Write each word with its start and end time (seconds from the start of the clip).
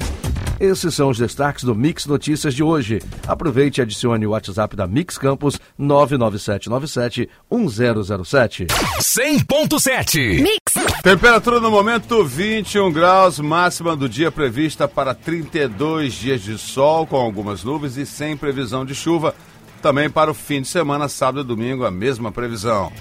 Esses 0.60 0.96
são 0.96 1.10
os 1.10 1.18
destaques 1.18 1.66
do 1.66 1.76
Mix 1.76 2.06
Notícias 2.06 2.54
de 2.54 2.64
hoje. 2.64 3.02
Aproveite 3.28 3.80
e 3.80 3.84
adicione 3.84 4.26
o 4.26 4.30
WhatsApp 4.30 4.76
da 4.76 4.88
Mix 4.88 5.18
Campus 5.18 5.60
99797 5.78 7.30
1007. 7.52 8.68
100.7 9.00 10.42
Mix. 10.42 11.02
Temperatura 11.04 11.60
no 11.60 11.70
momento 11.70 12.24
21 12.24 12.92
graus, 12.92 13.38
máxima 13.40 13.96
do 13.96 14.08
dia 14.08 14.32
prevista 14.32 14.88
para 14.88 15.14
32 15.14 16.14
dias 16.14 16.42
de 16.42 16.58
sol 16.58 17.06
com 17.06 17.18
algumas 17.18 17.64
nuvens 17.64 17.98
e 17.98 18.06
sem 18.06 18.38
previsão 18.38 18.86
de 18.86 18.96
chuva. 18.96 19.36
Também 19.82 20.10
para 20.10 20.32
o 20.32 20.34
fim 20.34 20.62
de 20.62 20.70
semana, 20.70 21.10
sábado 21.10 21.42
e 21.42 21.44
domingo, 21.44 21.86
a 21.86 21.92
mesma 21.92 22.32
previsão. 22.32 22.92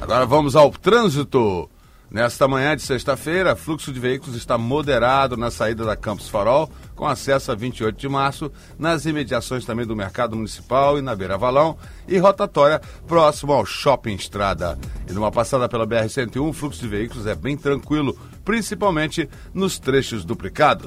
Agora 0.00 0.26
vamos 0.26 0.54
ao 0.54 0.70
trânsito. 0.70 1.68
Nesta 2.10 2.48
manhã 2.48 2.74
de 2.74 2.82
sexta-feira, 2.82 3.54
fluxo 3.54 3.92
de 3.92 4.00
veículos 4.00 4.34
está 4.34 4.58
moderado 4.58 5.36
na 5.36 5.48
saída 5.48 5.84
da 5.84 5.96
Campos 5.96 6.28
Farol, 6.28 6.68
com 6.96 7.06
acesso 7.06 7.52
a 7.52 7.54
28 7.54 7.96
de 7.96 8.08
março, 8.08 8.50
nas 8.76 9.06
imediações 9.06 9.64
também 9.64 9.86
do 9.86 9.94
Mercado 9.94 10.34
Municipal 10.34 10.98
e 10.98 11.02
na 11.02 11.14
Beira 11.14 11.38
Valão, 11.38 11.78
e 12.08 12.18
rotatória 12.18 12.80
próximo 13.06 13.52
ao 13.52 13.64
Shopping 13.64 14.14
Estrada. 14.14 14.76
E 15.08 15.12
numa 15.12 15.30
passada 15.30 15.68
pela 15.68 15.86
BR-101, 15.86 16.48
o 16.48 16.52
fluxo 16.52 16.80
de 16.80 16.88
veículos 16.88 17.28
é 17.28 17.34
bem 17.36 17.56
tranquilo, 17.56 18.18
principalmente 18.44 19.30
nos 19.54 19.78
trechos 19.78 20.24
duplicados. 20.24 20.86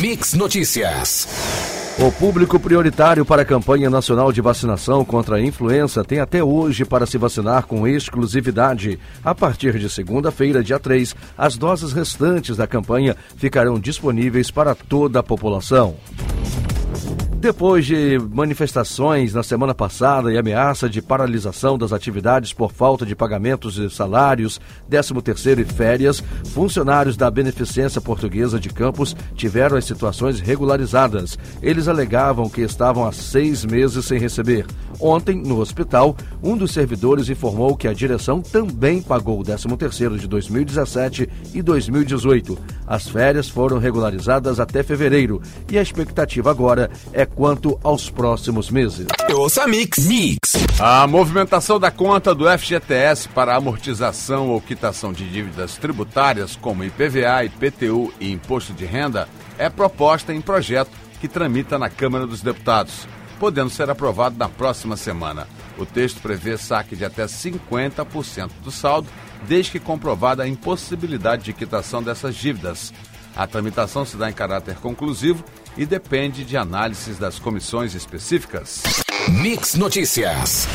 Mix 0.00 0.32
Notícias. 0.32 1.65
O 1.98 2.12
público 2.12 2.60
prioritário 2.60 3.24
para 3.24 3.40
a 3.40 3.44
campanha 3.44 3.88
nacional 3.88 4.30
de 4.30 4.42
vacinação 4.42 5.02
contra 5.02 5.36
a 5.36 5.40
influenza 5.40 6.04
tem 6.04 6.20
até 6.20 6.44
hoje 6.44 6.84
para 6.84 7.06
se 7.06 7.16
vacinar 7.16 7.64
com 7.64 7.88
exclusividade. 7.88 9.00
A 9.24 9.34
partir 9.34 9.78
de 9.78 9.88
segunda-feira, 9.88 10.62
dia 10.62 10.78
3, 10.78 11.16
as 11.38 11.56
doses 11.56 11.94
restantes 11.94 12.54
da 12.54 12.66
campanha 12.66 13.16
ficarão 13.38 13.80
disponíveis 13.80 14.50
para 14.50 14.74
toda 14.74 15.20
a 15.20 15.22
população. 15.22 15.96
Depois 17.46 17.86
de 17.86 18.18
manifestações 18.34 19.32
na 19.32 19.40
semana 19.40 19.72
passada 19.72 20.32
e 20.32 20.36
ameaça 20.36 20.88
de 20.88 21.00
paralisação 21.00 21.78
das 21.78 21.92
atividades 21.92 22.52
por 22.52 22.72
falta 22.72 23.06
de 23.06 23.14
pagamentos 23.14 23.74
de 23.74 23.88
salários, 23.88 24.60
13º 24.90 25.60
e 25.60 25.64
férias, 25.64 26.24
funcionários 26.52 27.16
da 27.16 27.30
Beneficência 27.30 28.00
Portuguesa 28.00 28.58
de 28.58 28.68
Campos 28.68 29.14
tiveram 29.36 29.76
as 29.76 29.84
situações 29.84 30.40
regularizadas. 30.40 31.38
Eles 31.62 31.86
alegavam 31.86 32.50
que 32.50 32.62
estavam 32.62 33.06
há 33.06 33.12
seis 33.12 33.64
meses 33.64 34.04
sem 34.04 34.18
receber. 34.18 34.66
Ontem, 34.98 35.36
no 35.36 35.60
hospital, 35.60 36.16
um 36.42 36.56
dos 36.56 36.72
servidores 36.72 37.28
informou 37.28 37.76
que 37.76 37.86
a 37.86 37.92
direção 37.92 38.40
também 38.40 39.00
pagou 39.00 39.38
o 39.40 39.44
13º 39.44 40.18
de 40.18 40.26
2017 40.26 41.28
e 41.54 41.62
2018. 41.62 42.58
As 42.86 43.06
férias 43.08 43.48
foram 43.48 43.78
regularizadas 43.78 44.58
até 44.58 44.82
fevereiro 44.82 45.40
e 45.70 45.78
a 45.78 45.82
expectativa 45.82 46.50
agora 46.50 46.90
é 47.12 47.24
quanto 47.36 47.78
aos 47.84 48.08
próximos 48.08 48.70
meses. 48.70 49.06
Ouça 49.30 49.66
Mix. 49.68 49.98
Mix. 50.06 50.40
A 50.80 51.06
movimentação 51.06 51.78
da 51.78 51.90
conta 51.90 52.34
do 52.34 52.48
FGTS 52.48 53.28
para 53.28 53.54
amortização 53.54 54.48
ou 54.48 54.60
quitação 54.60 55.12
de 55.12 55.28
dívidas 55.28 55.76
tributárias 55.76 56.56
como 56.56 56.82
IPVA, 56.82 57.44
IPTU 57.44 58.12
e 58.18 58.32
Imposto 58.32 58.72
de 58.72 58.86
Renda 58.86 59.28
é 59.58 59.68
proposta 59.68 60.32
em 60.32 60.40
projeto 60.40 60.90
que 61.20 61.28
tramita 61.28 61.78
na 61.78 61.90
Câmara 61.90 62.26
dos 62.26 62.40
Deputados, 62.40 63.06
podendo 63.38 63.70
ser 63.70 63.90
aprovado 63.90 64.36
na 64.38 64.48
próxima 64.48 64.96
semana. 64.96 65.46
O 65.76 65.84
texto 65.84 66.22
prevê 66.22 66.56
saque 66.56 66.96
de 66.96 67.04
até 67.04 67.26
50% 67.26 68.50
do 68.64 68.70
saldo, 68.70 69.08
desde 69.46 69.72
que 69.72 69.80
comprovada 69.80 70.42
a 70.42 70.48
impossibilidade 70.48 71.44
de 71.44 71.52
quitação 71.52 72.02
dessas 72.02 72.34
dívidas. 72.34 72.94
A 73.36 73.46
tramitação 73.46 74.06
se 74.06 74.16
dá 74.16 74.30
em 74.30 74.32
caráter 74.32 74.76
conclusivo 74.76 75.44
e 75.76 75.84
depende 75.84 76.44
de 76.44 76.56
análises 76.56 77.18
das 77.18 77.38
comissões 77.38 77.94
específicas. 77.94 78.82
Mix 79.28 79.74
Notícias. 79.74 80.68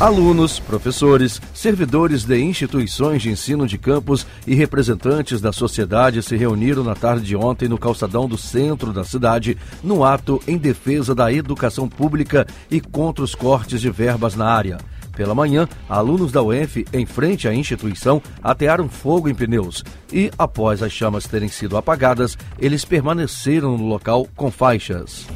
Alunos, 0.00 0.58
professores, 0.58 1.40
servidores 1.54 2.24
de 2.24 2.36
instituições 2.42 3.22
de 3.22 3.30
ensino 3.30 3.68
de 3.68 3.78
campus 3.78 4.26
e 4.46 4.54
representantes 4.54 5.40
da 5.40 5.52
sociedade 5.52 6.22
se 6.22 6.34
reuniram 6.34 6.82
na 6.82 6.94
tarde 6.94 7.24
de 7.24 7.36
ontem 7.36 7.68
no 7.68 7.78
calçadão 7.78 8.28
do 8.28 8.36
centro 8.36 8.92
da 8.92 9.04
cidade, 9.04 9.56
no 9.82 10.04
ato 10.04 10.42
em 10.48 10.56
defesa 10.56 11.14
da 11.14 11.32
educação 11.32 11.88
pública 11.88 12.46
e 12.68 12.80
contra 12.80 13.22
os 13.22 13.34
cortes 13.34 13.80
de 13.80 13.90
verbas 13.90 14.34
na 14.34 14.46
área. 14.46 14.78
Pela 15.14 15.34
manhã, 15.34 15.68
alunos 15.88 16.32
da 16.32 16.42
UF, 16.42 16.84
em 16.92 17.04
frente 17.04 17.46
à 17.46 17.54
instituição, 17.54 18.22
atearam 18.42 18.88
fogo 18.88 19.28
em 19.28 19.34
pneus 19.34 19.84
e, 20.12 20.30
após 20.38 20.82
as 20.82 20.92
chamas 20.92 21.26
terem 21.26 21.48
sido 21.48 21.76
apagadas, 21.76 22.36
eles 22.58 22.84
permaneceram 22.84 23.76
no 23.76 23.86
local 23.86 24.26
com 24.34 24.50
faixas. 24.50 25.26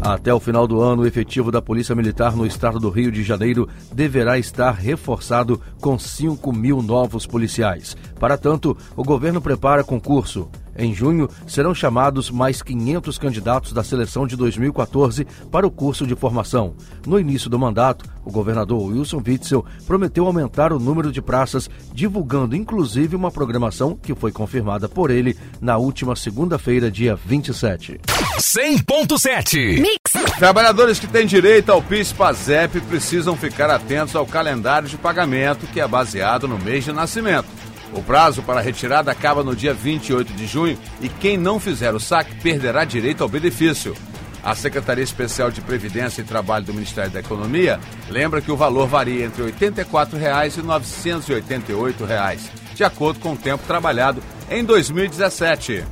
Até 0.00 0.34
o 0.34 0.40
final 0.40 0.66
do 0.66 0.80
ano, 0.80 1.02
o 1.02 1.06
efetivo 1.06 1.50
da 1.50 1.62
Polícia 1.62 1.94
Militar 1.94 2.36
no 2.36 2.46
estado 2.46 2.78
do 2.78 2.90
Rio 2.90 3.10
de 3.10 3.22
Janeiro 3.22 3.68
deverá 3.92 4.38
estar 4.38 4.72
reforçado 4.72 5.60
com 5.80 5.98
5 5.98 6.52
mil 6.52 6.82
novos 6.82 7.26
policiais. 7.26 7.96
Para 8.20 8.36
tanto, 8.36 8.76
o 8.94 9.02
governo 9.02 9.40
prepara 9.40 9.82
concurso. 9.82 10.50
Em 10.76 10.94
junho, 10.94 11.28
serão 11.46 11.74
chamados 11.74 12.30
mais 12.30 12.62
500 12.62 13.18
candidatos 13.18 13.72
da 13.72 13.84
seleção 13.84 14.26
de 14.26 14.36
2014 14.36 15.26
para 15.50 15.66
o 15.66 15.70
curso 15.70 16.06
de 16.06 16.14
formação. 16.14 16.74
No 17.06 17.18
início 17.18 17.48
do 17.48 17.58
mandato, 17.58 18.04
o 18.24 18.30
governador 18.30 18.82
Wilson 18.82 19.22
Witzel 19.26 19.64
prometeu 19.86 20.26
aumentar 20.26 20.72
o 20.72 20.78
número 20.78 21.12
de 21.12 21.20
praças, 21.22 21.68
divulgando 21.92 22.56
inclusive 22.56 23.14
uma 23.14 23.30
programação 23.30 23.96
que 23.96 24.14
foi 24.14 24.32
confirmada 24.32 24.88
por 24.88 25.10
ele 25.10 25.36
na 25.60 25.76
última 25.76 26.16
segunda-feira, 26.16 26.90
dia 26.90 27.14
27. 27.14 28.00
100.7 28.38 29.80
Mix. 29.80 30.34
Trabalhadores 30.38 30.98
que 30.98 31.06
têm 31.06 31.26
direito 31.26 31.70
ao 31.70 31.82
PIS-PASEP 31.82 32.80
precisam 32.82 33.36
ficar 33.36 33.70
atentos 33.70 34.16
ao 34.16 34.26
calendário 34.26 34.88
de 34.88 34.96
pagamento 34.96 35.66
que 35.66 35.80
é 35.80 35.86
baseado 35.86 36.48
no 36.48 36.58
mês 36.58 36.84
de 36.84 36.92
nascimento. 36.92 37.46
O 37.94 38.02
prazo 38.02 38.42
para 38.42 38.60
retirada 38.60 39.10
acaba 39.10 39.44
no 39.44 39.54
dia 39.54 39.72
28 39.72 40.32
de 40.32 40.46
junho 40.46 40.76
e 41.00 41.08
quem 41.08 41.36
não 41.36 41.60
fizer 41.60 41.94
o 41.94 42.00
saque 42.00 42.34
perderá 42.42 42.84
direito 42.84 43.22
ao 43.22 43.28
benefício. 43.28 43.94
A 44.42 44.54
Secretaria 44.54 45.04
Especial 45.04 45.50
de 45.50 45.62
Previdência 45.62 46.20
e 46.20 46.24
Trabalho 46.24 46.66
do 46.66 46.74
Ministério 46.74 47.10
da 47.10 47.20
Economia 47.20 47.80
lembra 48.10 48.42
que 48.42 48.50
o 48.50 48.56
valor 48.56 48.86
varia 48.88 49.24
entre 49.24 49.42
84 49.42 50.18
reais 50.18 50.56
e 50.56 50.62
988 50.62 52.04
reais, 52.04 52.50
de 52.74 52.84
acordo 52.84 53.20
com 53.20 53.32
o 53.32 53.36
tempo 53.36 53.64
trabalhado 53.66 54.20
em 54.50 54.62
2017. 54.62 55.84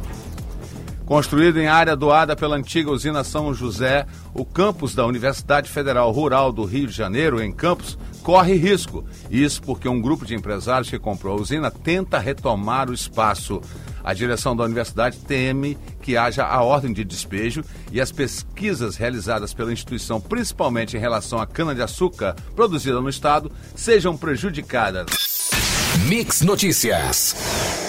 Construído 1.07 1.61
em 1.61 1.67
área 1.67 1.97
doada 1.97 2.35
pela 2.37 2.57
antiga 2.57 2.91
usina 2.91 3.25
São 3.25 3.55
José, 3.55 4.07
o 4.35 4.45
campus 4.45 4.95
da 4.95 5.07
Universidade 5.07 5.71
Federal 5.71 6.11
Rural 6.11 6.53
do 6.53 6.65
Rio 6.65 6.87
de 6.87 6.93
Janeiro, 6.93 7.43
em 7.43 7.53
Campos, 7.53 7.99
corre 8.23 8.55
risco. 8.55 9.05
Isso 9.31 9.63
porque 9.63 9.89
um 9.89 10.01
grupo 10.01 10.25
de 10.25 10.35
empresários 10.35 10.89
que 10.89 10.99
comprou 10.99 11.37
a 11.37 11.41
usina 11.41 11.71
tenta 11.71 12.19
retomar 12.19 12.89
o 12.89 12.95
espaço. 12.95 13.61
A 14.05 14.15
direção 14.15 14.57
da 14.57 14.65
universidade 14.65 15.19
teme 15.19 15.79
que 16.01 16.17
haja 16.17 16.45
a 16.45 16.63
ordem 16.63 16.93
de 16.93 17.05
despejo 17.05 17.63
e 17.93 18.01
as 18.01 18.11
pesquisas 18.11 18.97
realizadas 18.97 19.55
pela 19.55 19.73
instituição, 19.73 20.21
principalmente 20.21 20.97
em 20.97 21.01
relação 21.01 21.41
à 21.41 21.47
cana-de-açúcar 21.47 22.35
produzida 22.57 23.01
no 23.01 23.09
estado, 23.09 23.51
sejam 23.75 24.17
prejudicadas. 24.17 25.07
Mix 26.09 26.41
Notícias. 26.41 27.37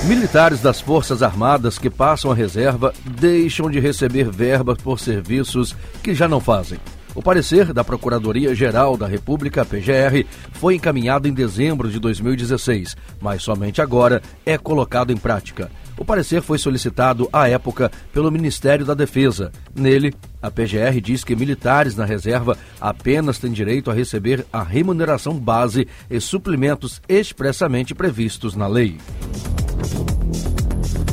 Militares 0.03 0.59
das 0.59 0.81
Forças 0.81 1.23
Armadas 1.23 1.79
que 1.79 1.89
passam 1.89 2.31
a 2.31 2.35
reserva 2.35 2.93
deixam 3.05 3.71
de 3.71 3.79
receber 3.79 4.29
verbas 4.29 4.77
por 4.77 4.99
serviços 4.99 5.75
que 6.03 6.13
já 6.13 6.27
não 6.27 6.39
fazem. 6.39 6.77
O 7.15 7.21
parecer 7.21 7.71
da 7.73 7.83
Procuradoria-Geral 7.83 8.97
da 8.97 9.05
República, 9.05 9.63
PGR, 9.63 10.25
foi 10.51 10.75
encaminhado 10.75 11.27
em 11.27 11.33
dezembro 11.33 11.89
de 11.89 11.99
2016, 11.99 12.97
mas 13.21 13.43
somente 13.43 13.81
agora 13.81 14.21
é 14.45 14.57
colocado 14.57 15.11
em 15.11 15.17
prática. 15.17 15.69
O 15.95 16.03
parecer 16.03 16.41
foi 16.41 16.57
solicitado 16.57 17.29
à 17.31 17.47
época 17.47 17.91
pelo 18.11 18.31
Ministério 18.31 18.83
da 18.83 18.95
Defesa. 18.95 19.51
Nele, 19.75 20.13
a 20.41 20.49
PGR 20.49 20.99
diz 20.99 21.23
que 21.23 21.35
militares 21.35 21.95
na 21.95 22.03
reserva 22.03 22.57
apenas 22.81 23.37
têm 23.37 23.51
direito 23.51 23.91
a 23.91 23.93
receber 23.93 24.45
a 24.51 24.63
remuneração 24.63 25.37
base 25.37 25.87
e 26.09 26.19
suplementos 26.19 26.99
expressamente 27.07 27.93
previstos 27.93 28.55
na 28.55 28.65
lei. 28.65 28.97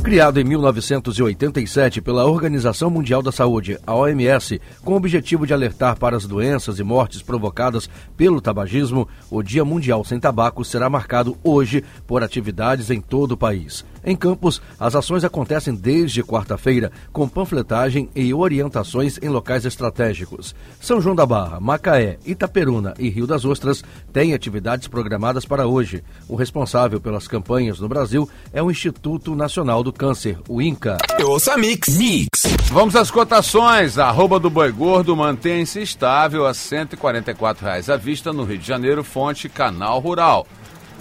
Criado 0.03 0.39
em 0.39 0.43
1987 0.43 2.01
pela 2.01 2.25
Organização 2.25 2.89
Mundial 2.89 3.21
da 3.21 3.31
Saúde, 3.31 3.77
a 3.85 3.93
OMS, 3.93 4.59
com 4.83 4.93
o 4.93 4.95
objetivo 4.95 5.45
de 5.45 5.53
alertar 5.53 5.95
para 5.95 6.17
as 6.17 6.25
doenças 6.25 6.79
e 6.79 6.83
mortes 6.83 7.21
provocadas 7.21 7.87
pelo 8.17 8.41
tabagismo, 8.41 9.07
o 9.29 9.43
Dia 9.43 9.63
Mundial 9.63 10.03
Sem 10.03 10.19
Tabaco 10.19 10.65
será 10.65 10.89
marcado 10.89 11.37
hoje 11.43 11.83
por 12.07 12.23
atividades 12.23 12.89
em 12.89 12.99
todo 12.99 13.33
o 13.33 13.37
país. 13.37 13.85
Em 14.03 14.15
Campos, 14.15 14.61
as 14.79 14.95
ações 14.95 15.23
acontecem 15.23 15.73
desde 15.75 16.23
quarta-feira, 16.23 16.91
com 17.11 17.27
panfletagem 17.27 18.09
e 18.15 18.33
orientações 18.33 19.19
em 19.21 19.29
locais 19.29 19.65
estratégicos. 19.65 20.55
São 20.79 21.01
João 21.01 21.15
da 21.15 21.25
Barra, 21.25 21.59
Macaé, 21.59 22.17
Itaperuna 22.25 22.93
e 22.97 23.09
Rio 23.09 23.27
das 23.27 23.45
Ostras 23.45 23.83
têm 24.11 24.33
atividades 24.33 24.87
programadas 24.87 25.45
para 25.45 25.67
hoje. 25.67 26.03
O 26.27 26.35
responsável 26.35 26.99
pelas 26.99 27.27
campanhas 27.27 27.79
no 27.79 27.87
Brasil 27.87 28.29
é 28.51 28.61
o 28.61 28.71
Instituto 28.71 29.35
Nacional 29.35 29.83
do 29.83 29.93
Câncer, 29.93 30.37
o 30.47 30.61
INCA. 30.61 30.97
Ouça 31.23 31.57
Mix. 31.57 31.97
Mix. 31.97 32.43
Vamos 32.71 32.95
às 32.95 33.11
cotações. 33.11 33.97
A 33.97 34.07
arroba 34.07 34.39
do 34.39 34.49
boi 34.49 34.71
gordo 34.71 35.15
mantém-se 35.15 35.81
estável 35.81 36.45
a 36.45 36.53
144 36.53 37.65
reais 37.65 37.89
à 37.89 37.97
vista 37.97 38.31
no 38.31 38.43
Rio 38.43 38.57
de 38.57 38.67
Janeiro, 38.67 39.03
fonte 39.03 39.49
Canal 39.49 39.99
Rural. 39.99 40.47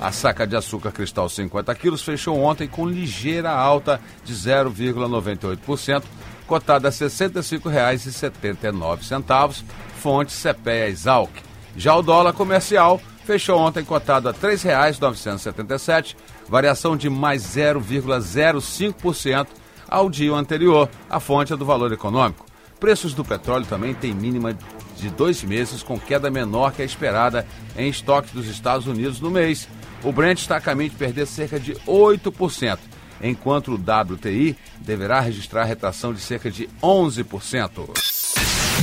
A 0.01 0.13
saca 0.13 0.47
de 0.47 0.57
açúcar 0.57 0.93
cristal 0.93 1.29
50 1.29 1.75
quilos 1.75 2.03
fechou 2.03 2.41
ontem 2.41 2.67
com 2.67 2.89
ligeira 2.89 3.51
alta 3.51 4.01
de 4.25 4.33
0,98%, 4.33 6.03
cotada 6.47 6.89
a 6.89 6.91
R$ 6.91 6.97
65,79, 6.97 9.63
fonte 9.99 10.33
CPEA 10.33 10.89
Exalc. 10.89 11.31
Já 11.77 11.95
o 11.95 12.01
dólar 12.03 12.33
comercial 12.33 12.99
fechou 13.27 13.59
ontem 13.59 13.85
cotado 13.85 14.31
a 14.31 14.33
R$ 14.33 14.39
3,977, 14.39 16.17
variação 16.49 16.97
de 16.97 17.11
mais 17.11 17.43
0,05% 17.43 19.49
ao 19.87 20.09
dia 20.09 20.33
anterior, 20.33 20.89
a 21.11 21.21
fonte 21.21 21.53
é 21.53 21.57
do 21.57 21.67
valor 21.67 21.93
econômico. 21.93 22.47
Preços 22.79 23.13
do 23.13 23.23
petróleo 23.23 23.67
também 23.67 23.93
têm 23.93 24.15
mínima 24.15 24.57
de 24.97 25.11
dois 25.11 25.43
meses, 25.43 25.83
com 25.83 26.01
queda 26.01 26.31
menor 26.31 26.73
que 26.73 26.81
a 26.81 26.85
esperada 26.85 27.47
em 27.77 27.91
estoques 27.91 28.33
dos 28.33 28.47
Estados 28.47 28.87
Unidos 28.87 29.21
no 29.21 29.31
mês. 29.31 29.69
O 30.03 30.13
Brent 30.13 30.39
está 30.39 30.57
a 30.57 30.61
caminho 30.61 30.91
de 30.91 30.97
perder 30.97 31.27
cerca 31.27 31.61
de 31.61 31.75
8%, 31.87 32.79
enquanto 33.23 33.73
o 33.73 33.75
WTI 33.75 34.57
deverá 34.79 35.21
registrar 35.21 35.65
retração 35.65 36.13
de 36.15 36.21
cerca 36.21 36.51
de 36.51 36.69
11%. 36.83 37.91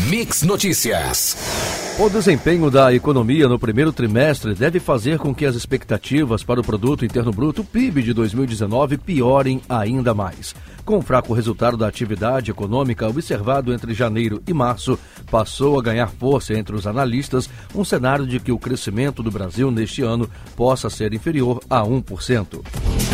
Mix 0.09 0.43
Notícias. 0.43 1.86
O 1.99 2.11
desempenho 2.11 2.69
da 2.69 2.93
economia 2.93 3.47
no 3.47 3.57
primeiro 3.57 3.91
trimestre 3.91 4.53
deve 4.53 4.79
fazer 4.79 5.17
com 5.17 5.33
que 5.33 5.47
as 5.47 5.55
expectativas 5.55 6.43
para 6.43 6.59
o 6.61 6.63
Produto 6.63 7.03
Interno 7.03 7.31
Bruto, 7.31 7.63
PIB, 7.63 8.03
de 8.03 8.13
2019 8.13 8.99
piorem 8.99 9.61
ainda 9.67 10.13
mais. 10.13 10.53
Com 10.85 10.99
o 10.99 11.01
fraco 11.01 11.33
resultado 11.33 11.75
da 11.75 11.87
atividade 11.87 12.51
econômica 12.51 13.07
observado 13.07 13.73
entre 13.73 13.95
janeiro 13.95 14.43
e 14.47 14.53
março, 14.53 14.97
passou 15.31 15.79
a 15.79 15.81
ganhar 15.81 16.07
força 16.07 16.53
entre 16.53 16.75
os 16.75 16.85
analistas 16.85 17.49
um 17.73 17.83
cenário 17.83 18.27
de 18.27 18.39
que 18.39 18.51
o 18.51 18.59
crescimento 18.59 19.23
do 19.23 19.31
Brasil 19.31 19.71
neste 19.71 20.03
ano 20.03 20.29
possa 20.55 20.91
ser 20.91 21.15
inferior 21.15 21.59
a 21.67 21.81
1%. 21.81 23.06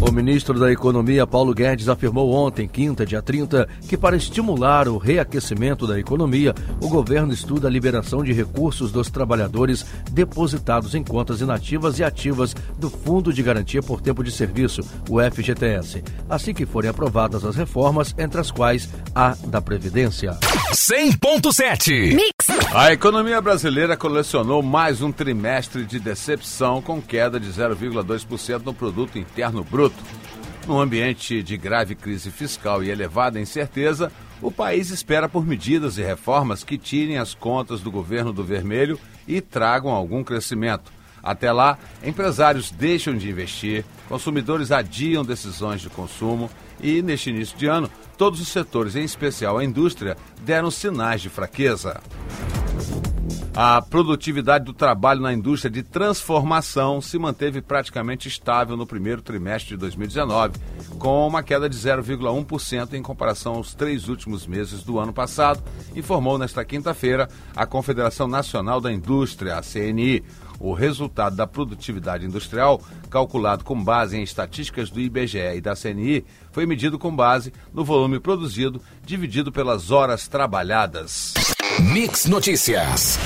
O 0.00 0.10
ministro 0.10 0.58
da 0.58 0.72
Economia, 0.72 1.26
Paulo 1.26 1.52
Guedes, 1.54 1.88
afirmou 1.88 2.32
ontem, 2.32 2.66
quinta, 2.66 3.04
dia 3.04 3.20
30, 3.20 3.68
que 3.86 3.98
para 3.98 4.16
estimular 4.16 4.88
o 4.88 4.96
reaquecimento 4.96 5.86
da 5.86 6.00
economia, 6.00 6.54
o 6.80 6.88
governo 6.88 7.34
estuda 7.34 7.68
a 7.68 7.70
liberação 7.70 8.24
de 8.24 8.32
recursos 8.32 8.90
dos 8.90 9.10
trabalhadores 9.10 9.84
depositados 10.10 10.94
em 10.94 11.04
contas 11.04 11.42
inativas 11.42 11.98
e 11.98 12.04
ativas 12.04 12.54
do 12.78 12.88
Fundo 12.88 13.30
de 13.32 13.42
Garantia 13.42 13.82
por 13.82 14.00
Tempo 14.00 14.24
de 14.24 14.32
Serviço, 14.32 14.80
o 15.08 15.20
FGTS, 15.20 16.02
assim 16.28 16.54
que 16.54 16.64
forem 16.64 16.90
aprovadas 16.90 17.44
as 17.44 17.54
reformas, 17.54 18.14
entre 18.16 18.40
as 18.40 18.50
quais 18.50 18.88
a 19.14 19.36
da 19.46 19.60
Previdência. 19.60 20.36
100.7 20.72 22.14
Mix. 22.14 22.39
A 22.74 22.92
economia 22.92 23.40
brasileira 23.40 23.96
colecionou 23.96 24.62
mais 24.62 25.02
um 25.02 25.12
trimestre 25.12 25.84
de 25.84 26.00
decepção 26.00 26.80
com 26.80 27.00
queda 27.00 27.38
de 27.38 27.50
0,2% 27.50 28.62
no 28.64 28.72
produto 28.72 29.18
interno 29.18 29.62
bruto. 29.62 30.02
Num 30.66 30.78
ambiente 30.78 31.42
de 31.42 31.56
grave 31.56 31.94
crise 31.94 32.30
fiscal 32.30 32.82
e 32.82 32.90
elevada 32.90 33.40
incerteza, 33.40 34.10
o 34.40 34.50
país 34.50 34.90
espera 34.90 35.28
por 35.28 35.46
medidas 35.46 35.98
e 35.98 36.02
reformas 36.02 36.64
que 36.64 36.78
tirem 36.78 37.18
as 37.18 37.34
contas 37.34 37.80
do 37.80 37.90
governo 37.90 38.32
do 38.32 38.44
vermelho 38.44 38.98
e 39.26 39.40
tragam 39.40 39.90
algum 39.90 40.24
crescimento. 40.24 40.92
Até 41.22 41.52
lá, 41.52 41.78
empresários 42.02 42.70
deixam 42.70 43.16
de 43.16 43.28
investir, 43.28 43.84
consumidores 44.08 44.72
adiam 44.72 45.24
decisões 45.24 45.80
de 45.80 45.90
consumo 45.90 46.50
e, 46.80 47.02
neste 47.02 47.30
início 47.30 47.56
de 47.56 47.66
ano, 47.66 47.90
todos 48.16 48.40
os 48.40 48.48
setores, 48.48 48.96
em 48.96 49.04
especial 49.04 49.58
a 49.58 49.64
indústria, 49.64 50.16
deram 50.42 50.70
sinais 50.70 51.20
de 51.20 51.28
fraqueza. 51.28 52.00
A 53.54 53.82
produtividade 53.82 54.64
do 54.64 54.72
trabalho 54.72 55.20
na 55.20 55.32
indústria 55.32 55.70
de 55.70 55.82
transformação 55.82 57.00
se 57.00 57.18
manteve 57.18 57.60
praticamente 57.60 58.28
estável 58.28 58.76
no 58.76 58.86
primeiro 58.86 59.20
trimestre 59.20 59.70
de 59.70 59.76
2019, 59.76 60.54
com 60.98 61.26
uma 61.26 61.42
queda 61.42 61.68
de 61.68 61.76
0,1% 61.76 62.94
em 62.94 63.02
comparação 63.02 63.54
aos 63.54 63.74
três 63.74 64.08
últimos 64.08 64.46
meses 64.46 64.84
do 64.84 65.00
ano 65.00 65.12
passado, 65.12 65.62
informou 65.96 66.38
nesta 66.38 66.64
quinta-feira 66.64 67.28
a 67.54 67.66
Confederação 67.66 68.28
Nacional 68.28 68.80
da 68.80 68.92
Indústria, 68.92 69.56
a 69.56 69.62
CNI. 69.62 70.22
O 70.60 70.74
resultado 70.74 71.34
da 71.34 71.46
produtividade 71.46 72.26
industrial, 72.26 72.82
calculado 73.08 73.64
com 73.64 73.82
base 73.82 74.18
em 74.18 74.22
estatísticas 74.22 74.90
do 74.90 75.00
IBGE 75.00 75.56
e 75.56 75.60
da 75.60 75.74
CNI, 75.74 76.22
foi 76.52 76.66
medido 76.66 76.98
com 76.98 77.16
base 77.16 77.50
no 77.72 77.82
volume 77.82 78.20
produzido 78.20 78.80
dividido 79.02 79.50
pelas 79.50 79.90
horas 79.90 80.28
trabalhadas. 80.28 81.32
Mix 81.80 82.26
Notícias. 82.26 83.18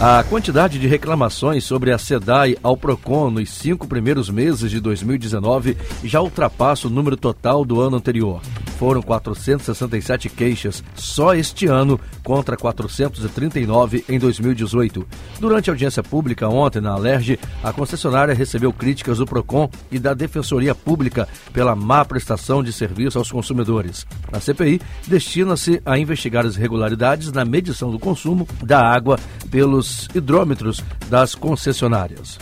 A 0.00 0.24
quantidade 0.24 0.78
de 0.78 0.88
reclamações 0.88 1.64
sobre 1.64 1.92
a 1.92 1.98
SEDAI 1.98 2.56
ao 2.62 2.76
PROCON 2.76 3.30
nos 3.30 3.50
cinco 3.50 3.86
primeiros 3.86 4.28
meses 4.28 4.70
de 4.70 4.80
2019 4.80 5.76
já 6.02 6.20
ultrapassa 6.20 6.88
o 6.88 6.90
número 6.90 7.16
total 7.16 7.64
do 7.64 7.80
ano 7.80 7.98
anterior. 7.98 8.40
Foram 8.78 9.00
467 9.02 10.28
queixas 10.28 10.82
só 10.94 11.34
este 11.34 11.66
ano, 11.66 11.98
contra 12.22 12.56
439 12.56 14.04
em 14.08 14.18
2018. 14.18 15.06
Durante 15.38 15.70
a 15.70 15.72
audiência 15.72 16.02
pública 16.02 16.48
ontem 16.48 16.80
na 16.80 16.92
Alerj, 16.92 17.38
a 17.62 17.72
concessionária 17.72 18.34
recebeu 18.34 18.72
críticas 18.72 19.18
do 19.18 19.26
PROCON 19.26 19.68
e 19.90 19.98
da 19.98 20.14
Defensoria 20.14 20.74
Pública 20.74 21.28
pela 21.52 21.74
má 21.74 22.04
prestação 22.04 22.62
de 22.62 22.72
serviço 22.72 23.18
aos 23.18 23.30
consumidores. 23.30 24.06
A 24.32 24.40
CPI 24.40 24.80
destina-se 25.06 25.80
a 25.84 25.98
investigar 25.98 26.44
as 26.44 26.56
irregularidades 26.56 27.30
na 27.32 27.44
medição 27.44 27.90
do 27.90 27.98
consumo 27.98 28.48
da 28.62 28.80
água 28.80 29.18
pelos 29.50 30.08
hidrômetros 30.14 30.82
das 31.08 31.34
concessionárias. 31.34 32.38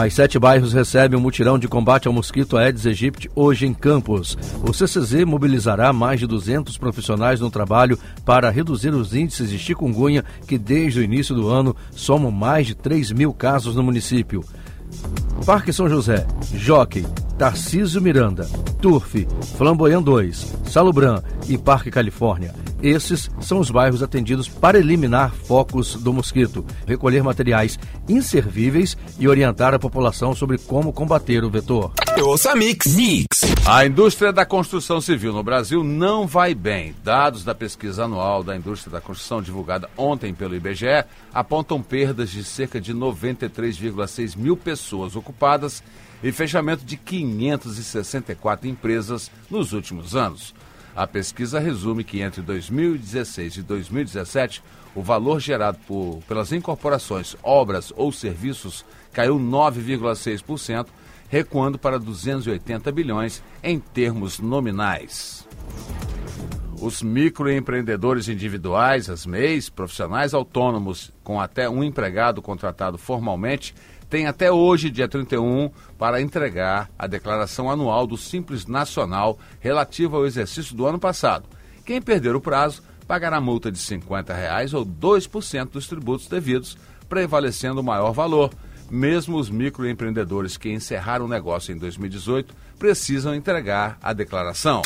Mais 0.00 0.14
sete 0.14 0.38
bairros 0.38 0.72
recebem 0.72 1.18
um 1.18 1.22
mutirão 1.22 1.58
de 1.58 1.68
combate 1.68 2.08
ao 2.08 2.14
mosquito 2.14 2.56
Aedes 2.56 2.86
aegypti 2.86 3.30
hoje 3.36 3.66
em 3.66 3.74
Campos. 3.74 4.34
O 4.66 4.72
CCZ 4.72 5.26
mobilizará 5.26 5.92
mais 5.92 6.18
de 6.18 6.26
200 6.26 6.78
profissionais 6.78 7.38
no 7.38 7.50
trabalho 7.50 7.98
para 8.24 8.48
reduzir 8.48 8.94
os 8.94 9.14
índices 9.14 9.50
de 9.50 9.58
chikungunya, 9.58 10.24
que 10.46 10.56
desde 10.56 11.00
o 11.00 11.02
início 11.02 11.34
do 11.34 11.50
ano 11.50 11.76
somam 11.90 12.30
mais 12.30 12.66
de 12.66 12.74
3 12.74 13.12
mil 13.12 13.34
casos 13.34 13.76
no 13.76 13.82
município. 13.82 14.42
Parque 15.44 15.70
São 15.70 15.86
José, 15.86 16.26
Jockey, 16.54 17.04
Tarcísio 17.36 18.00
Miranda, 18.00 18.48
Turf, 18.80 19.26
Flamboyant 19.58 20.02
2, 20.02 20.54
Salubran 20.64 21.22
e 21.46 21.58
Parque 21.58 21.90
Califórnia 21.90 22.54
Esses 22.82 23.30
são 23.40 23.58
os 23.58 23.70
bairros 23.70 24.02
atendidos 24.02 24.48
para 24.48 24.78
eliminar 24.78 25.34
focos 25.34 25.94
do 25.96 26.12
mosquito, 26.12 26.64
recolher 26.86 27.22
materiais 27.22 27.78
inservíveis 28.08 28.96
e 29.18 29.28
orientar 29.28 29.74
a 29.74 29.78
população 29.78 30.34
sobre 30.34 30.56
como 30.56 30.92
combater 30.92 31.44
o 31.44 31.50
vetor. 31.50 31.92
Ouça 32.22 32.54
Mix. 32.54 32.94
Mix. 32.94 33.26
A 33.66 33.84
indústria 33.84 34.32
da 34.32 34.46
construção 34.46 35.00
civil 35.00 35.32
no 35.32 35.42
Brasil 35.42 35.84
não 35.84 36.26
vai 36.26 36.54
bem. 36.54 36.94
Dados 37.04 37.44
da 37.44 37.54
pesquisa 37.54 38.04
anual 38.04 38.42
da 38.42 38.56
indústria 38.56 38.92
da 38.92 39.00
construção 39.00 39.42
divulgada 39.42 39.88
ontem 39.96 40.32
pelo 40.32 40.54
IBGE 40.54 41.04
apontam 41.32 41.82
perdas 41.82 42.30
de 42.30 42.42
cerca 42.42 42.80
de 42.80 42.94
93,6 42.94 44.36
mil 44.36 44.56
pessoas 44.56 45.16
ocupadas 45.16 45.82
e 46.22 46.32
fechamento 46.32 46.84
de 46.84 46.96
564 46.96 48.66
empresas 48.68 49.30
nos 49.50 49.72
últimos 49.72 50.16
anos. 50.16 50.54
A 50.94 51.06
pesquisa 51.06 51.58
resume 51.58 52.04
que 52.04 52.20
entre 52.20 52.42
2016 52.42 53.56
e 53.58 53.62
2017, 53.62 54.62
o 54.94 55.02
valor 55.02 55.40
gerado 55.40 55.78
por, 55.86 56.20
pelas 56.26 56.52
incorporações, 56.52 57.36
obras 57.42 57.92
ou 57.96 58.10
serviços 58.10 58.84
caiu 59.12 59.38
9,6%, 59.38 60.86
recuando 61.28 61.78
para 61.78 61.98
280 61.98 62.90
bilhões 62.90 63.42
em 63.62 63.78
termos 63.78 64.40
nominais. 64.40 65.46
Os 66.80 67.02
microempreendedores 67.02 68.28
individuais, 68.28 69.10
as 69.10 69.26
MEIs, 69.26 69.68
profissionais 69.68 70.32
autônomos 70.32 71.12
com 71.22 71.38
até 71.38 71.68
um 71.68 71.84
empregado 71.84 72.40
contratado 72.40 72.96
formalmente, 72.96 73.74
têm 74.10 74.26
até 74.26 74.50
hoje, 74.50 74.90
dia 74.90 75.08
31, 75.08 75.70
para 75.96 76.20
entregar 76.20 76.90
a 76.98 77.06
declaração 77.06 77.70
anual 77.70 78.06
do 78.06 78.18
Simples 78.18 78.66
Nacional 78.66 79.38
relativa 79.60 80.16
ao 80.16 80.26
exercício 80.26 80.74
do 80.74 80.84
ano 80.84 80.98
passado. 80.98 81.48
Quem 81.86 82.02
perder 82.02 82.34
o 82.34 82.40
prazo 82.40 82.82
pagará 83.06 83.40
multa 83.40 83.72
de 83.72 83.78
50 83.78 84.34
reais 84.34 84.74
ou 84.74 84.84
2% 84.84 85.70
dos 85.70 85.86
tributos 85.86 86.26
devidos, 86.26 86.76
prevalecendo 87.08 87.80
o 87.80 87.84
maior 87.84 88.12
valor. 88.12 88.52
Mesmo 88.90 89.36
os 89.38 89.48
microempreendedores 89.48 90.56
que 90.56 90.70
encerraram 90.70 91.24
o 91.24 91.28
negócio 91.28 91.72
em 91.72 91.78
2018 91.78 92.54
precisam 92.78 93.34
entregar 93.34 93.96
a 94.02 94.12
declaração. 94.12 94.82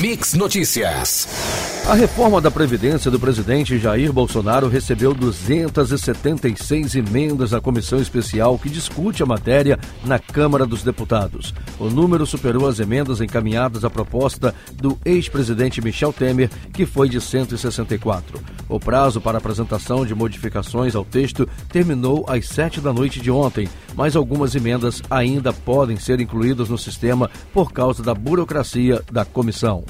Mix 0.00 0.34
Notícias. 0.34 1.69
A 1.90 1.94
reforma 1.94 2.40
da 2.40 2.52
Previdência 2.52 3.10
do 3.10 3.18
presidente 3.18 3.76
Jair 3.76 4.12
Bolsonaro 4.12 4.68
recebeu 4.68 5.12
276 5.12 6.94
emendas 6.94 7.50
na 7.50 7.60
comissão 7.60 8.00
especial 8.00 8.56
que 8.56 8.70
discute 8.70 9.24
a 9.24 9.26
matéria 9.26 9.76
na 10.04 10.16
Câmara 10.16 10.64
dos 10.64 10.84
Deputados. 10.84 11.52
O 11.80 11.90
número 11.90 12.24
superou 12.24 12.68
as 12.68 12.78
emendas 12.78 13.20
encaminhadas 13.20 13.84
à 13.84 13.90
proposta 13.90 14.54
do 14.72 14.96
ex-presidente 15.04 15.82
Michel 15.82 16.12
Temer, 16.12 16.48
que 16.72 16.86
foi 16.86 17.08
de 17.08 17.20
164. 17.20 18.40
O 18.68 18.78
prazo 18.78 19.20
para 19.20 19.38
apresentação 19.38 20.06
de 20.06 20.14
modificações 20.14 20.94
ao 20.94 21.04
texto 21.04 21.44
terminou 21.72 22.24
às 22.28 22.46
7 22.46 22.80
da 22.80 22.92
noite 22.92 23.18
de 23.18 23.32
ontem, 23.32 23.68
mas 23.96 24.14
algumas 24.14 24.54
emendas 24.54 25.02
ainda 25.10 25.52
podem 25.52 25.96
ser 25.96 26.20
incluídas 26.20 26.68
no 26.68 26.78
sistema 26.78 27.28
por 27.52 27.72
causa 27.72 28.00
da 28.00 28.14
burocracia 28.14 29.02
da 29.10 29.24
comissão. 29.24 29.82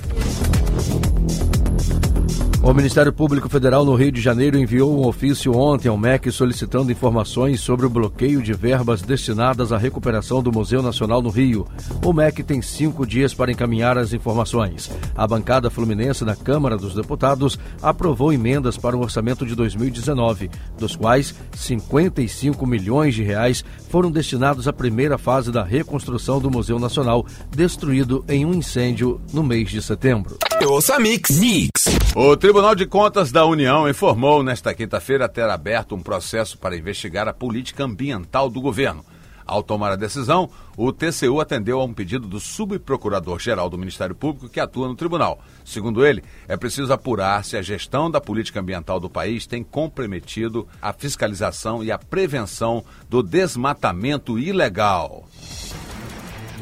O 2.63 2.75
Ministério 2.75 3.11
Público 3.11 3.49
Federal 3.49 3.87
no 3.87 3.95
Rio 3.95 4.13
de 4.13 4.21
Janeiro 4.21 4.59
enviou 4.59 4.95
um 4.95 5.07
ofício 5.07 5.57
ontem 5.57 5.89
ao 5.89 5.97
MEC 5.97 6.31
solicitando 6.31 6.93
informações 6.93 7.59
sobre 7.61 7.87
o 7.87 7.91
bloqueio 7.91 8.43
de 8.43 8.53
verbas 8.53 9.01
destinadas 9.01 9.73
à 9.73 9.79
recuperação 9.79 10.43
do 10.43 10.53
Museu 10.53 10.83
Nacional 10.83 11.23
no 11.23 11.31
Rio. 11.31 11.67
O 12.05 12.13
MEC 12.13 12.43
tem 12.43 12.61
cinco 12.61 13.07
dias 13.07 13.33
para 13.33 13.51
encaminhar 13.51 13.97
as 13.97 14.13
informações. 14.13 14.91
A 15.17 15.27
bancada 15.27 15.71
fluminense 15.71 16.23
na 16.23 16.37
Câmara 16.37 16.77
dos 16.77 16.95
Deputados 16.95 17.59
aprovou 17.81 18.31
emendas 18.31 18.77
para 18.77 18.95
o 18.95 19.01
orçamento 19.01 19.47
de 19.47 19.55
2019, 19.55 20.51
dos 20.79 20.95
quais 20.95 21.35
55 21.57 22.67
milhões 22.67 23.15
de 23.15 23.23
reais 23.23 23.65
foram 23.89 24.11
destinados 24.11 24.69
à 24.69 24.73
primeira 24.73 25.17
fase 25.17 25.51
da 25.51 25.65
reconstrução 25.65 26.39
do 26.39 26.51
Museu 26.51 26.79
Nacional, 26.79 27.25
destruído 27.51 28.23
em 28.29 28.45
um 28.45 28.53
incêndio 28.53 29.19
no 29.33 29.43
mês 29.43 29.71
de 29.71 29.81
setembro. 29.81 30.37
Ouça 30.67 30.99
Mix. 30.99 31.41
Mix. 31.41 31.87
O 32.15 32.37
Tribunal 32.37 32.75
de 32.75 32.85
Contas 32.85 33.33
da 33.33 33.47
União 33.47 33.89
informou 33.89 34.43
nesta 34.43 34.75
quinta-feira 34.75 35.29
ter 35.29 35.49
aberto 35.49 35.95
um 35.95 36.03
processo 36.03 36.59
para 36.59 36.77
investigar 36.77 37.27
a 37.27 37.33
política 37.33 37.85
ambiental 37.85 38.51
do 38.51 38.61
governo. 38.61 39.05
Ao 39.47 39.63
tomar 39.63 39.93
a 39.93 39.97
decisão, 39.97 40.51
o 40.77 40.93
TCU 40.93 41.41
atendeu 41.41 41.81
a 41.81 41.85
um 41.85 41.95
pedido 41.95 42.29
do 42.29 42.39
subprocurador-geral 42.39 43.71
do 43.71 43.79
Ministério 43.79 44.15
Público 44.15 44.51
que 44.51 44.61
atua 44.61 44.87
no 44.87 44.95
tribunal. 44.95 45.41
Segundo 45.65 46.05
ele, 46.05 46.23
é 46.47 46.57
preciso 46.59 46.93
apurar 46.93 47.43
se 47.43 47.57
a 47.57 47.63
gestão 47.63 48.11
da 48.11 48.21
política 48.21 48.61
ambiental 48.61 49.01
do 49.01 49.09
país 49.09 49.47
tem 49.47 49.65
comprometido 49.65 50.69
a 50.81 50.93
fiscalização 50.93 51.83
e 51.83 51.91
a 51.91 51.99
prevenção 51.99 52.85
do 53.09 53.23
desmatamento 53.23 54.39
ilegal. 54.39 55.27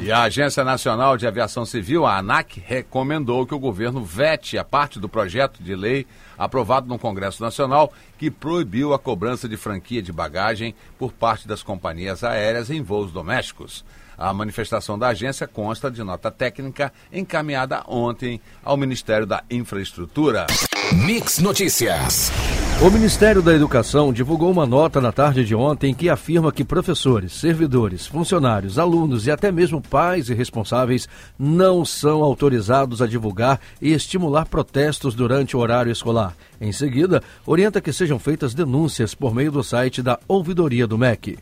E 0.01 0.13
a 0.13 0.23
Agência 0.23 0.63
Nacional 0.63 1.17
de 1.17 1.27
Aviação 1.27 1.67
Civil, 1.67 2.07
a 2.07 2.19
ANAC, 2.19 2.63
recomendou 2.65 3.45
que 3.45 3.55
o 3.55 3.59
governo 3.59 4.05
vete 4.05 4.57
a 4.57 4.63
parte 4.63 5.01
do 5.01 5.09
projeto 5.09 5.61
de 5.61 5.75
lei 5.75 6.07
aprovado 6.39 6.87
no 6.87 6.99
Congresso 6.99 7.43
Nacional 7.43 7.93
que 8.17 8.31
proibiu 8.31 8.95
a 8.95 8.99
cobrança 8.99 9.49
de 9.49 9.57
franquia 9.57 10.01
de 10.01 10.13
bagagem 10.13 10.75
por 10.97 11.13
parte 11.13 11.49
das 11.49 11.65
companhias 11.65 12.23
aéreas 12.23 12.71
em 12.71 12.81
voos 12.81 13.11
domésticos. 13.11 13.85
A 14.17 14.33
manifestação 14.33 14.97
da 14.99 15.09
agência 15.09 15.49
consta 15.49 15.91
de 15.91 16.03
nota 16.03 16.31
técnica 16.31 16.93
encaminhada 17.13 17.83
ontem 17.87 18.41
ao 18.65 18.77
Ministério 18.77 19.27
da 19.27 19.43
Infraestrutura. 19.51 20.47
Mix 20.93 21.39
Notícias. 21.39 22.31
O 22.81 22.91
Ministério 22.93 23.43
da 23.43 23.53
Educação 23.53 24.13
divulgou 24.13 24.53
uma 24.53 24.65
nota 24.65 25.01
na 25.01 25.11
tarde 25.11 25.45
de 25.45 25.53
ontem 25.53 25.93
que 25.93 26.09
afirma 26.09 26.53
que 26.53 26.63
professores, 26.63 27.33
servidores, 27.33 28.07
funcionários, 28.07 28.79
alunos 28.79 29.27
e 29.27 29.33
até 29.33 29.51
mesmo 29.51 29.83
pais 29.83 30.31
e 30.31 30.35
responsáveis 30.35 31.09
não 31.37 31.85
são 31.85 32.23
autorizados 32.23 33.03
a 33.03 33.07
divulgar 33.09 33.61
e 33.83 33.93
estimular 33.93 34.47
protestos 34.47 35.17
durante 35.17 35.57
o 35.57 35.61
horário 35.61 35.91
escolar. 35.91 36.37
Em 36.61 36.71
seguida, 36.71 37.21
orienta 37.45 37.81
que 37.81 37.93
sejam 37.93 38.17
feitas 38.17 38.55
denúncias 38.55 39.13
por 39.13 39.35
meio 39.35 39.51
do 39.51 39.65
site 39.65 40.01
da 40.01 40.17
Ouvidoria 40.29 40.87
do 40.87 40.97
MEC. 40.97 41.37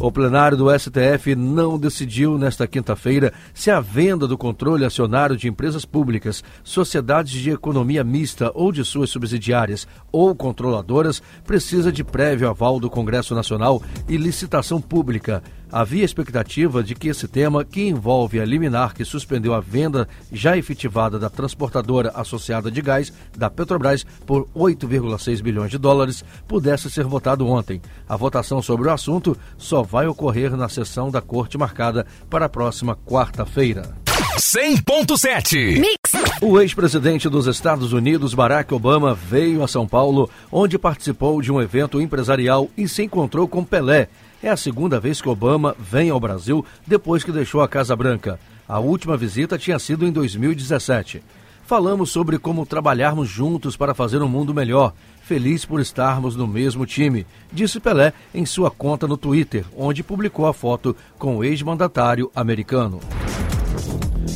O 0.00 0.10
plenário 0.10 0.56
do 0.56 0.66
STF 0.78 1.36
não 1.36 1.78
decidiu 1.78 2.38
nesta 2.38 2.66
quinta-feira 2.66 3.34
se 3.52 3.70
a 3.70 3.80
venda 3.80 4.26
do 4.26 4.38
controle 4.38 4.82
acionário 4.82 5.36
de 5.36 5.46
empresas 5.46 5.84
públicas, 5.84 6.42
sociedades 6.64 7.32
de 7.32 7.50
economia 7.50 8.02
mista 8.02 8.50
ou 8.54 8.72
de 8.72 8.82
suas 8.82 9.10
subsidiárias 9.10 9.79
ou 10.12 10.34
controladoras 10.34 11.22
precisa 11.44 11.92
de 11.92 12.02
prévio 12.02 12.48
aval 12.48 12.80
do 12.80 12.90
Congresso 12.90 13.34
Nacional 13.34 13.82
e 14.08 14.16
licitação 14.16 14.80
pública. 14.80 15.42
Havia 15.72 16.04
expectativa 16.04 16.82
de 16.82 16.96
que 16.96 17.08
esse 17.08 17.28
tema, 17.28 17.64
que 17.64 17.88
envolve 17.88 18.40
a 18.40 18.44
liminar 18.44 18.92
que 18.92 19.04
suspendeu 19.04 19.54
a 19.54 19.60
venda 19.60 20.08
já 20.32 20.56
efetivada 20.56 21.16
da 21.16 21.30
transportadora 21.30 22.10
associada 22.14 22.70
de 22.70 22.82
gás 22.82 23.12
da 23.36 23.48
Petrobras 23.48 24.04
por 24.26 24.48
8,6 24.54 25.40
bilhões 25.40 25.70
de 25.70 25.78
dólares, 25.78 26.24
pudesse 26.48 26.90
ser 26.90 27.04
votado 27.04 27.46
ontem. 27.46 27.80
A 28.08 28.16
votação 28.16 28.60
sobre 28.60 28.88
o 28.88 28.92
assunto 28.92 29.36
só 29.56 29.82
vai 29.82 30.08
ocorrer 30.08 30.56
na 30.56 30.68
sessão 30.68 31.08
da 31.08 31.20
corte 31.20 31.56
marcada 31.56 32.04
para 32.28 32.46
a 32.46 32.48
próxima 32.48 32.96
quarta-feira. 32.96 33.99
100.7 34.40 35.78
Mix. 35.78 36.40
O 36.40 36.58
ex-presidente 36.58 37.28
dos 37.28 37.46
Estados 37.46 37.92
Unidos, 37.92 38.32
Barack 38.32 38.72
Obama, 38.72 39.14
veio 39.14 39.62
a 39.62 39.68
São 39.68 39.86
Paulo, 39.86 40.30
onde 40.50 40.78
participou 40.78 41.42
de 41.42 41.52
um 41.52 41.60
evento 41.60 42.00
empresarial 42.00 42.70
e 42.74 42.88
se 42.88 43.02
encontrou 43.02 43.46
com 43.46 43.62
Pelé. 43.62 44.08
É 44.42 44.48
a 44.48 44.56
segunda 44.56 44.98
vez 44.98 45.20
que 45.20 45.28
Obama 45.28 45.76
vem 45.78 46.08
ao 46.08 46.18
Brasil 46.18 46.64
depois 46.86 47.22
que 47.22 47.30
deixou 47.30 47.60
a 47.60 47.68
Casa 47.68 47.94
Branca. 47.94 48.40
A 48.66 48.78
última 48.78 49.14
visita 49.14 49.58
tinha 49.58 49.78
sido 49.78 50.06
em 50.06 50.10
2017. 50.10 51.22
Falamos 51.66 52.10
sobre 52.10 52.38
como 52.38 52.64
trabalharmos 52.64 53.28
juntos 53.28 53.76
para 53.76 53.94
fazer 53.94 54.22
um 54.22 54.28
mundo 54.28 54.54
melhor. 54.54 54.94
Feliz 55.22 55.66
por 55.66 55.80
estarmos 55.80 56.34
no 56.34 56.48
mesmo 56.48 56.86
time, 56.86 57.26
disse 57.52 57.78
Pelé 57.78 58.14
em 58.34 58.46
sua 58.46 58.70
conta 58.70 59.06
no 59.06 59.18
Twitter, 59.18 59.66
onde 59.76 60.02
publicou 60.02 60.46
a 60.46 60.54
foto 60.54 60.96
com 61.18 61.36
o 61.36 61.44
ex-mandatário 61.44 62.30
americano. 62.34 63.00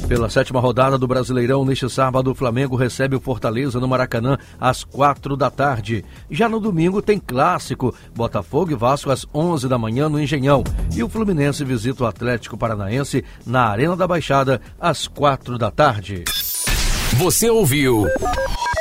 Pela 0.09 0.29
sétima 0.29 0.61
rodada 0.61 0.99
do 0.99 1.07
Brasileirão, 1.07 1.65
neste 1.65 1.89
sábado, 1.89 2.31
o 2.31 2.35
Flamengo 2.35 2.77
recebe 2.77 3.17
o 3.17 3.21
Fortaleza 3.21 3.81
no 3.81 3.89
Maracanã 3.89 4.37
às 4.61 4.85
quatro 4.85 5.35
da 5.35 5.51
tarde. 5.51 6.05
Já 6.31 6.47
no 6.47 6.61
domingo 6.61 7.01
tem 7.01 7.19
clássico, 7.19 7.95
Botafogo 8.15 8.73
e 8.73 8.75
Vasco 8.75 9.11
às 9.11 9.27
onze 9.33 9.67
da 9.67 9.79
manhã 9.79 10.09
no 10.09 10.21
Engenhão. 10.21 10.63
E 10.95 11.03
o 11.03 11.09
Fluminense 11.09 11.65
visita 11.65 12.05
o 12.05 12.07
Atlético 12.07 12.57
Paranaense 12.57 13.25
na 13.47 13.65
Arena 13.67 13.97
da 13.97 14.07
Baixada 14.07 14.61
às 14.79 15.09
quatro 15.09 15.57
da 15.57 15.71
tarde. 15.71 16.25
Você 17.15 17.49
ouviu 17.49 18.05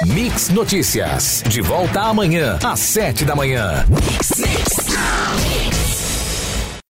Mix 0.07 0.49
Notícias. 0.49 1.41
De 1.47 1.61
volta 1.61 2.01
amanhã 2.01 2.59
às 2.63 2.79
sete 2.79 3.23
da 3.23 3.35
manhã. 3.35 3.85
Mix, 3.87 4.39
mix. 4.39 4.82